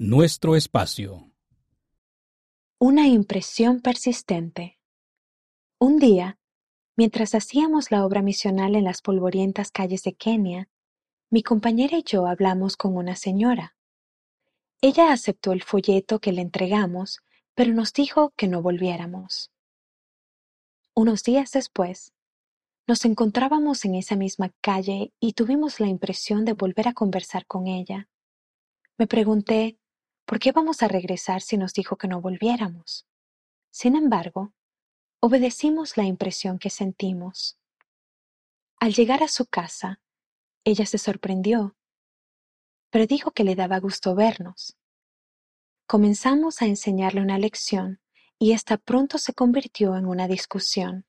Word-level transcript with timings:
Nuestro 0.00 0.54
espacio. 0.54 1.28
Una 2.78 3.08
impresión 3.08 3.80
persistente. 3.80 4.78
Un 5.80 5.98
día, 5.98 6.38
mientras 6.94 7.34
hacíamos 7.34 7.90
la 7.90 8.06
obra 8.06 8.22
misional 8.22 8.76
en 8.76 8.84
las 8.84 9.02
polvorientas 9.02 9.72
calles 9.72 10.04
de 10.04 10.14
Kenia, 10.14 10.68
mi 11.30 11.42
compañera 11.42 11.98
y 11.98 12.04
yo 12.04 12.28
hablamos 12.28 12.76
con 12.76 12.96
una 12.96 13.16
señora. 13.16 13.76
Ella 14.80 15.12
aceptó 15.12 15.50
el 15.50 15.64
folleto 15.64 16.20
que 16.20 16.30
le 16.30 16.42
entregamos, 16.42 17.18
pero 17.56 17.74
nos 17.74 17.92
dijo 17.92 18.32
que 18.36 18.46
no 18.46 18.62
volviéramos. 18.62 19.50
Unos 20.94 21.24
días 21.24 21.50
después, 21.50 22.12
nos 22.86 23.04
encontrábamos 23.04 23.84
en 23.84 23.96
esa 23.96 24.14
misma 24.14 24.54
calle 24.60 25.12
y 25.18 25.32
tuvimos 25.32 25.80
la 25.80 25.88
impresión 25.88 26.44
de 26.44 26.52
volver 26.52 26.86
a 26.86 26.92
conversar 26.92 27.46
con 27.46 27.66
ella. 27.66 28.08
Me 28.96 29.08
pregunté, 29.08 29.76
¿por 30.28 30.38
qué 30.38 30.52
vamos 30.52 30.82
a 30.82 30.88
regresar 30.88 31.40
si 31.40 31.56
nos 31.56 31.72
dijo 31.72 31.96
que 31.96 32.06
no 32.06 32.20
volviéramos? 32.20 33.06
Sin 33.70 33.96
embargo, 33.96 34.52
obedecimos 35.20 35.96
la 35.96 36.04
impresión 36.04 36.58
que 36.58 36.68
sentimos. 36.68 37.58
Al 38.78 38.92
llegar 38.92 39.22
a 39.22 39.28
su 39.28 39.46
casa, 39.46 40.02
ella 40.64 40.84
se 40.84 40.98
sorprendió, 40.98 41.76
pero 42.90 43.06
dijo 43.06 43.30
que 43.30 43.42
le 43.42 43.54
daba 43.54 43.78
gusto 43.80 44.14
vernos. 44.14 44.76
Comenzamos 45.86 46.60
a 46.60 46.66
enseñarle 46.66 47.22
una 47.22 47.38
lección 47.38 48.02
y 48.38 48.52
esta 48.52 48.76
pronto 48.76 49.16
se 49.16 49.32
convirtió 49.32 49.96
en 49.96 50.04
una 50.04 50.28
discusión. 50.28 51.06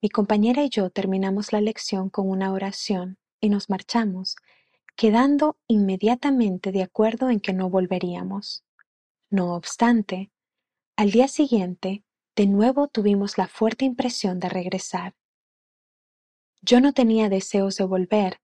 Mi 0.00 0.08
compañera 0.08 0.64
y 0.64 0.70
yo 0.70 0.88
terminamos 0.88 1.52
la 1.52 1.60
lección 1.60 2.08
con 2.08 2.30
una 2.30 2.50
oración 2.50 3.18
y 3.42 3.50
nos 3.50 3.68
marchamos, 3.68 4.36
quedando 4.96 5.56
inmediatamente 5.66 6.72
de 6.72 6.82
acuerdo 6.82 7.30
en 7.30 7.40
que 7.40 7.52
no 7.52 7.70
volveríamos. 7.70 8.64
No 9.30 9.54
obstante, 9.54 10.30
al 10.96 11.10
día 11.10 11.28
siguiente, 11.28 12.04
de 12.36 12.46
nuevo 12.46 12.88
tuvimos 12.88 13.38
la 13.38 13.48
fuerte 13.48 13.84
impresión 13.84 14.38
de 14.38 14.48
regresar. 14.48 15.14
Yo 16.60 16.80
no 16.80 16.92
tenía 16.92 17.28
deseos 17.28 17.76
de 17.76 17.84
volver, 17.84 18.40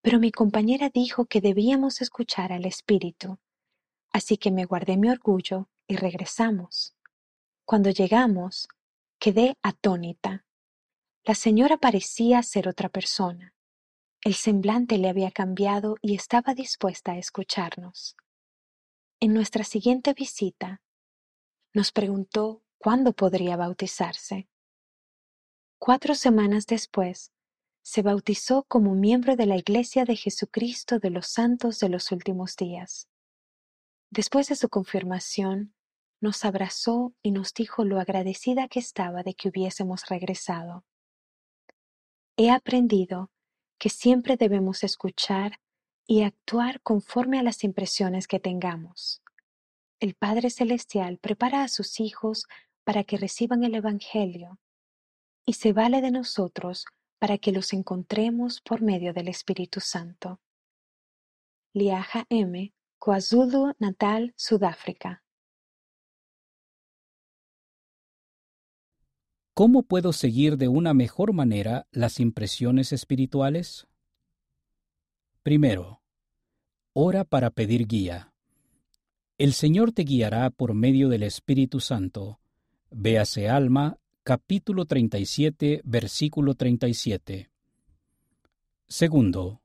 pero 0.00 0.18
mi 0.18 0.30
compañera 0.30 0.90
dijo 0.90 1.26
que 1.26 1.40
debíamos 1.40 2.00
escuchar 2.00 2.52
al 2.52 2.64
Espíritu, 2.64 3.38
así 4.10 4.38
que 4.38 4.50
me 4.50 4.64
guardé 4.64 4.96
mi 4.96 5.10
orgullo 5.10 5.68
y 5.86 5.96
regresamos. 5.96 6.94
Cuando 7.64 7.90
llegamos, 7.90 8.68
quedé 9.18 9.56
atónita. 9.62 10.46
La 11.24 11.34
señora 11.34 11.76
parecía 11.76 12.42
ser 12.42 12.68
otra 12.68 12.88
persona. 12.88 13.54
El 14.22 14.34
semblante 14.34 14.98
le 14.98 15.08
había 15.08 15.30
cambiado 15.30 15.96
y 16.02 16.14
estaba 16.16 16.54
dispuesta 16.54 17.12
a 17.12 17.18
escucharnos. 17.18 18.16
En 19.20 19.32
nuestra 19.32 19.64
siguiente 19.64 20.12
visita, 20.12 20.82
nos 21.72 21.92
preguntó 21.92 22.62
cuándo 22.78 23.12
podría 23.12 23.56
bautizarse. 23.56 24.48
Cuatro 25.78 26.16
semanas 26.16 26.66
después, 26.66 27.32
se 27.82 28.02
bautizó 28.02 28.64
como 28.64 28.94
miembro 28.94 29.36
de 29.36 29.46
la 29.46 29.56
Iglesia 29.56 30.04
de 30.04 30.16
Jesucristo 30.16 30.98
de 30.98 31.10
los 31.10 31.28
Santos 31.28 31.78
de 31.78 31.88
los 31.88 32.10
Últimos 32.10 32.56
Días. 32.56 33.08
Después 34.10 34.48
de 34.48 34.56
su 34.56 34.68
confirmación, 34.68 35.74
nos 36.20 36.44
abrazó 36.44 37.14
y 37.22 37.30
nos 37.30 37.54
dijo 37.54 37.84
lo 37.84 38.00
agradecida 38.00 38.66
que 38.66 38.80
estaba 38.80 39.22
de 39.22 39.34
que 39.34 39.48
hubiésemos 39.48 40.08
regresado. 40.08 40.84
He 42.36 42.50
aprendido 42.50 43.30
que 43.78 43.88
siempre 43.88 44.36
debemos 44.36 44.84
escuchar 44.84 45.60
y 46.06 46.22
actuar 46.22 46.80
conforme 46.80 47.38
a 47.38 47.42
las 47.42 47.64
impresiones 47.64 48.26
que 48.26 48.40
tengamos. 48.40 49.22
El 50.00 50.14
Padre 50.14 50.50
Celestial 50.50 51.18
prepara 51.18 51.62
a 51.62 51.68
sus 51.68 52.00
hijos 52.00 52.46
para 52.84 53.04
que 53.04 53.16
reciban 53.16 53.64
el 53.64 53.74
Evangelio 53.74 54.58
y 55.44 55.54
se 55.54 55.72
vale 55.72 56.00
de 56.00 56.10
nosotros 56.10 56.86
para 57.18 57.38
que 57.38 57.52
los 57.52 57.72
encontremos 57.72 58.60
por 58.60 58.80
medio 58.80 59.12
del 59.12 59.28
Espíritu 59.28 59.80
Santo. 59.80 60.40
Liaja 61.74 62.26
M., 62.28 62.72
KwaZulu 62.98 63.74
Natal, 63.78 64.34
Sudáfrica. 64.36 65.22
¿Cómo 69.58 69.82
puedo 69.82 70.12
seguir 70.12 70.56
de 70.56 70.68
una 70.68 70.94
mejor 70.94 71.32
manera 71.32 71.88
las 71.90 72.20
impresiones 72.20 72.92
espirituales? 72.92 73.88
Primero, 75.42 76.00
ora 76.92 77.24
para 77.24 77.50
pedir 77.50 77.88
guía. 77.88 78.32
El 79.36 79.52
Señor 79.54 79.90
te 79.90 80.04
guiará 80.04 80.50
por 80.50 80.74
medio 80.74 81.08
del 81.08 81.24
Espíritu 81.24 81.80
Santo. 81.80 82.38
Véase 82.92 83.48
Alma, 83.48 83.98
capítulo 84.22 84.84
37, 84.84 85.80
versículo 85.82 86.54
37. 86.54 87.50
Segundo, 88.86 89.60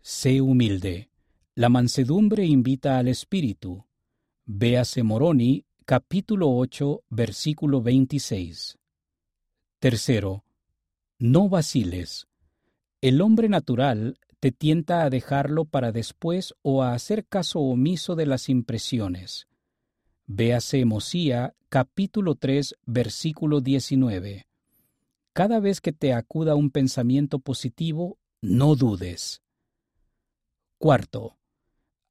sé 0.00 0.40
humilde. 0.40 1.10
La 1.54 1.68
mansedumbre 1.68 2.46
invita 2.46 2.96
al 2.96 3.08
Espíritu. 3.08 3.84
Véase 4.46 5.02
Moroni, 5.02 5.66
capítulo 5.84 6.50
8, 6.50 7.02
versículo 7.10 7.82
26. 7.82 8.78
Tercero, 9.84 10.46
no 11.18 11.50
vaciles. 11.50 12.26
El 13.02 13.20
hombre 13.20 13.50
natural 13.50 14.18
te 14.40 14.50
tienta 14.50 15.02
a 15.02 15.10
dejarlo 15.10 15.66
para 15.66 15.92
después 15.92 16.54
o 16.62 16.82
a 16.82 16.94
hacer 16.94 17.26
caso 17.26 17.60
omiso 17.60 18.14
de 18.14 18.24
las 18.24 18.48
impresiones. 18.48 19.46
Véase 20.26 20.86
Mosía, 20.86 21.54
capítulo 21.68 22.34
3, 22.34 22.76
versículo 22.86 23.60
19. 23.60 24.46
Cada 25.34 25.60
vez 25.60 25.82
que 25.82 25.92
te 25.92 26.14
acuda 26.14 26.54
un 26.54 26.70
pensamiento 26.70 27.38
positivo, 27.38 28.16
no 28.40 28.76
dudes. 28.76 29.42
Cuarto, 30.78 31.36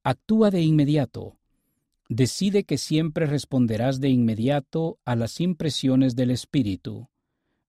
actúa 0.03 0.51
de 0.51 0.61
inmediato. 0.61 1.39
Decide 2.07 2.65
que 2.65 2.77
siempre 2.77 3.25
responderás 3.25 3.99
de 3.99 4.09
inmediato 4.09 4.99
a 5.05 5.15
las 5.15 5.41
impresiones 5.41 6.15
del 6.15 6.29
espíritu. 6.29 7.09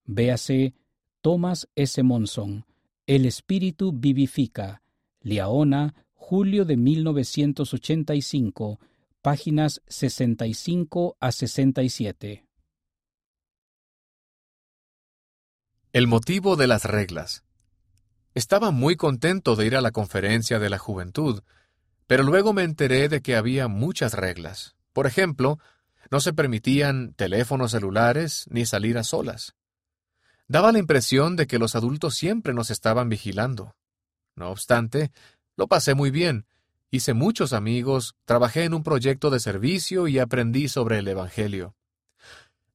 Véase 0.05 0.75
Thomas 1.21 1.67
S. 1.75 2.03
Monson, 2.03 2.65
El 3.07 3.25
espíritu 3.25 3.91
vivifica, 3.91 4.83
Liaona, 5.21 6.05
julio 6.13 6.65
de 6.65 6.77
1985, 6.77 8.79
páginas 9.21 9.81
65 9.87 11.17
a 11.19 11.31
67. 11.31 12.45
El 15.93 16.07
motivo 16.07 16.55
de 16.55 16.67
las 16.67 16.85
reglas. 16.85 17.43
Estaba 18.35 18.69
muy 18.69 18.97
contento 18.97 19.55
de 19.55 19.65
ir 19.65 19.75
a 19.75 19.81
la 19.81 19.91
conferencia 19.91 20.59
de 20.59 20.69
la 20.69 20.77
juventud, 20.77 21.41
pero 22.05 22.21
luego 22.21 22.53
me 22.53 22.63
enteré 22.63 23.09
de 23.09 23.21
que 23.21 23.35
había 23.35 23.67
muchas 23.67 24.13
reglas. 24.13 24.75
Por 24.93 25.07
ejemplo, 25.07 25.57
no 26.11 26.19
se 26.19 26.33
permitían 26.33 27.13
teléfonos 27.13 27.71
celulares 27.71 28.45
ni 28.51 28.67
salir 28.67 28.99
a 28.99 29.03
solas. 29.03 29.55
Daba 30.47 30.71
la 30.71 30.79
impresión 30.79 31.35
de 31.35 31.47
que 31.47 31.59
los 31.59 31.75
adultos 31.75 32.15
siempre 32.15 32.53
nos 32.53 32.69
estaban 32.69 33.09
vigilando. 33.09 33.75
No 34.35 34.51
obstante, 34.51 35.11
lo 35.55 35.67
pasé 35.67 35.95
muy 35.95 36.11
bien, 36.11 36.45
hice 36.91 37.13
muchos 37.13 37.53
amigos, 37.53 38.15
trabajé 38.25 38.65
en 38.65 38.73
un 38.73 38.83
proyecto 38.83 39.29
de 39.29 39.39
servicio 39.39 40.07
y 40.07 40.19
aprendí 40.19 40.67
sobre 40.67 40.99
el 40.99 41.07
Evangelio. 41.07 41.75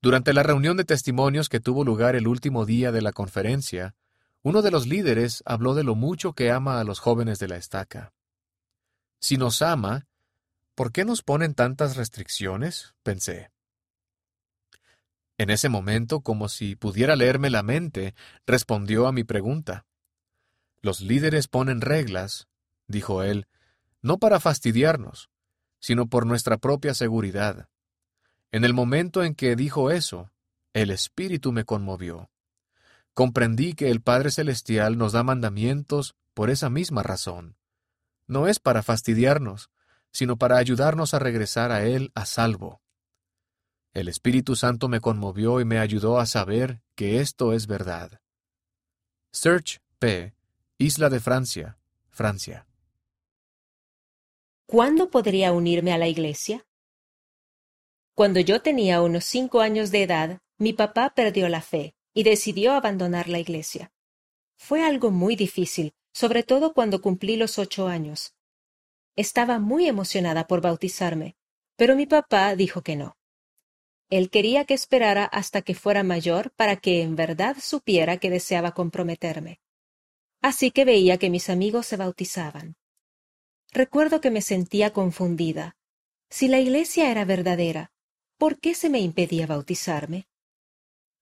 Durante 0.02 0.32
la 0.32 0.42
reunión 0.42 0.76
de 0.78 0.84
testimonios 0.84 1.48
que 1.48 1.60
tuvo 1.60 1.84
lugar 1.84 2.16
el 2.16 2.26
último 2.26 2.64
día 2.64 2.90
de 2.90 3.02
la 3.02 3.12
conferencia, 3.12 3.94
uno 4.42 4.62
de 4.62 4.70
los 4.70 4.86
líderes 4.86 5.42
habló 5.44 5.74
de 5.74 5.84
lo 5.84 5.94
mucho 5.94 6.32
que 6.32 6.50
ama 6.50 6.80
a 6.80 6.84
los 6.84 6.98
jóvenes 6.98 7.38
de 7.38 7.48
la 7.48 7.56
estaca. 7.56 8.14
Si 9.20 9.36
nos 9.36 9.60
ama, 9.60 10.06
¿por 10.74 10.92
qué 10.92 11.04
nos 11.04 11.22
ponen 11.22 11.54
tantas 11.54 11.96
restricciones? 11.96 12.94
pensé. 13.02 13.50
En 15.40 15.48
ese 15.48 15.70
momento, 15.70 16.20
como 16.20 16.50
si 16.50 16.76
pudiera 16.76 17.16
leerme 17.16 17.48
la 17.48 17.62
mente, 17.62 18.14
respondió 18.46 19.06
a 19.06 19.12
mi 19.12 19.24
pregunta. 19.24 19.86
Los 20.82 21.00
líderes 21.00 21.48
ponen 21.48 21.80
reglas, 21.80 22.46
dijo 22.88 23.22
él, 23.22 23.46
no 24.02 24.18
para 24.18 24.38
fastidiarnos, 24.38 25.30
sino 25.78 26.08
por 26.08 26.26
nuestra 26.26 26.58
propia 26.58 26.92
seguridad. 26.92 27.70
En 28.52 28.66
el 28.66 28.74
momento 28.74 29.24
en 29.24 29.34
que 29.34 29.56
dijo 29.56 29.90
eso, 29.90 30.30
el 30.74 30.90
Espíritu 30.90 31.52
me 31.52 31.64
conmovió. 31.64 32.30
Comprendí 33.14 33.72
que 33.72 33.90
el 33.90 34.02
Padre 34.02 34.30
Celestial 34.30 34.98
nos 34.98 35.12
da 35.12 35.22
mandamientos 35.22 36.16
por 36.34 36.50
esa 36.50 36.68
misma 36.68 37.02
razón. 37.02 37.56
No 38.26 38.46
es 38.46 38.58
para 38.58 38.82
fastidiarnos, 38.82 39.70
sino 40.12 40.36
para 40.36 40.58
ayudarnos 40.58 41.14
a 41.14 41.18
regresar 41.18 41.72
a 41.72 41.86
Él 41.86 42.12
a 42.14 42.26
salvo. 42.26 42.79
El 43.92 44.06
Espíritu 44.06 44.54
Santo 44.54 44.88
me 44.88 45.00
conmovió 45.00 45.60
y 45.60 45.64
me 45.64 45.78
ayudó 45.78 46.18
a 46.20 46.26
saber 46.26 46.80
que 46.94 47.20
esto 47.20 47.52
es 47.52 47.66
verdad. 47.66 48.20
Search 49.32 49.80
P. 49.98 50.32
Isla 50.78 51.08
de 51.08 51.18
Francia, 51.18 51.76
Francia. 52.08 52.68
¿Cuándo 54.66 55.10
podría 55.10 55.52
unirme 55.52 55.92
a 55.92 55.98
la 55.98 56.06
iglesia? 56.06 56.64
Cuando 58.14 58.38
yo 58.38 58.62
tenía 58.62 59.02
unos 59.02 59.24
cinco 59.24 59.60
años 59.60 59.90
de 59.90 60.04
edad, 60.04 60.38
mi 60.56 60.72
papá 60.72 61.12
perdió 61.16 61.48
la 61.48 61.60
fe 61.60 61.96
y 62.14 62.22
decidió 62.22 62.74
abandonar 62.74 63.28
la 63.28 63.40
iglesia. 63.40 63.90
Fue 64.56 64.84
algo 64.84 65.10
muy 65.10 65.34
difícil, 65.34 65.94
sobre 66.12 66.44
todo 66.44 66.74
cuando 66.74 67.00
cumplí 67.00 67.36
los 67.36 67.58
ocho 67.58 67.88
años. 67.88 68.34
Estaba 69.16 69.58
muy 69.58 69.88
emocionada 69.88 70.46
por 70.46 70.60
bautizarme, 70.60 71.34
pero 71.76 71.96
mi 71.96 72.06
papá 72.06 72.54
dijo 72.54 72.82
que 72.82 72.94
no. 72.94 73.16
Él 74.10 74.28
quería 74.28 74.64
que 74.64 74.74
esperara 74.74 75.24
hasta 75.24 75.62
que 75.62 75.74
fuera 75.74 76.02
mayor 76.02 76.50
para 76.56 76.76
que 76.76 77.02
en 77.02 77.14
verdad 77.14 77.56
supiera 77.60 78.16
que 78.18 78.28
deseaba 78.28 78.72
comprometerme. 78.72 79.60
Así 80.42 80.72
que 80.72 80.84
veía 80.84 81.16
que 81.16 81.30
mis 81.30 81.48
amigos 81.48 81.86
se 81.86 81.96
bautizaban. 81.96 82.76
Recuerdo 83.70 84.20
que 84.20 84.32
me 84.32 84.42
sentía 84.42 84.92
confundida. 84.92 85.76
Si 86.28 86.48
la 86.48 86.58
iglesia 86.58 87.10
era 87.10 87.24
verdadera, 87.24 87.92
¿por 88.36 88.58
qué 88.58 88.74
se 88.74 88.90
me 88.90 88.98
impedía 88.98 89.46
bautizarme? 89.46 90.26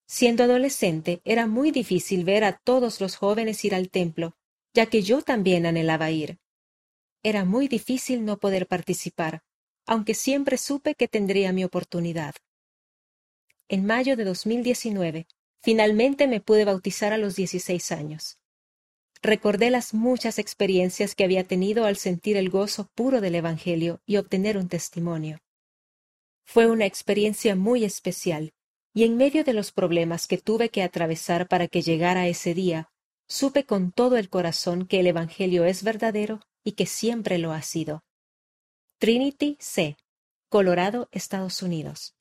Siendo 0.06 0.44
adolescente 0.44 1.20
era 1.24 1.46
muy 1.46 1.70
difícil 1.70 2.24
ver 2.24 2.44
a 2.44 2.56
todos 2.56 3.02
los 3.02 3.16
jóvenes 3.16 3.62
ir 3.66 3.74
al 3.74 3.90
templo, 3.90 4.34
ya 4.72 4.86
que 4.86 5.02
yo 5.02 5.20
también 5.20 5.66
anhelaba 5.66 6.10
ir. 6.10 6.38
Era 7.22 7.44
muy 7.44 7.68
difícil 7.68 8.24
no 8.24 8.38
poder 8.38 8.66
participar, 8.66 9.42
aunque 9.86 10.14
siempre 10.14 10.56
supe 10.56 10.94
que 10.94 11.08
tendría 11.08 11.52
mi 11.52 11.64
oportunidad. 11.64 12.34
En 13.70 13.84
mayo 13.84 14.16
de 14.16 14.24
2019, 14.24 15.26
finalmente 15.60 16.26
me 16.26 16.40
pude 16.40 16.64
bautizar 16.64 17.12
a 17.12 17.18
los 17.18 17.36
16 17.36 17.92
años. 17.92 18.38
Recordé 19.20 19.70
las 19.70 19.92
muchas 19.92 20.38
experiencias 20.38 21.14
que 21.14 21.24
había 21.24 21.44
tenido 21.44 21.84
al 21.84 21.96
sentir 21.96 22.38
el 22.38 22.48
gozo 22.48 22.88
puro 22.94 23.20
del 23.20 23.34
Evangelio 23.34 24.00
y 24.06 24.16
obtener 24.16 24.56
un 24.56 24.68
testimonio. 24.68 25.40
Fue 26.46 26.66
una 26.66 26.86
experiencia 26.86 27.56
muy 27.56 27.84
especial, 27.84 28.54
y 28.94 29.04
en 29.04 29.18
medio 29.18 29.44
de 29.44 29.52
los 29.52 29.70
problemas 29.70 30.26
que 30.26 30.38
tuve 30.38 30.70
que 30.70 30.82
atravesar 30.82 31.46
para 31.46 31.68
que 31.68 31.82
llegara 31.82 32.26
ese 32.26 32.54
día, 32.54 32.88
supe 33.26 33.64
con 33.64 33.92
todo 33.92 34.16
el 34.16 34.30
corazón 34.30 34.86
que 34.86 35.00
el 35.00 35.08
Evangelio 35.08 35.66
es 35.66 35.82
verdadero 35.82 36.40
y 36.64 36.72
que 36.72 36.86
siempre 36.86 37.36
lo 37.36 37.52
ha 37.52 37.60
sido. 37.60 38.02
Trinity 38.98 39.58
C., 39.60 39.98
Colorado, 40.48 41.08
Estados 41.12 41.62
Unidos. 41.62 42.17